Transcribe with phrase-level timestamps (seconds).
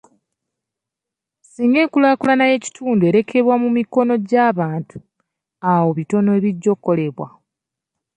[1.51, 4.97] Singa enkulaakulana y'ekitundu erekebwa mu mikono gy'abantu,
[5.69, 7.27] awo bitono ebijja okukolebwa.